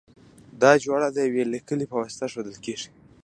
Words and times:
دا 0.61 0.71
جوړه 0.83 1.07
د 1.11 1.17
یوه 1.29 1.43
لیکي 1.53 1.85
په 1.89 1.95
واسطه 2.01 2.25
ښودل 2.33 2.57
کیږی. 2.65 2.89